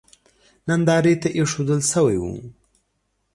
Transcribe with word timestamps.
نندارې 0.67 1.13
ته 1.21 1.29
اېښودل 1.37 1.81
شوی 1.91 2.17
و. 2.21 2.23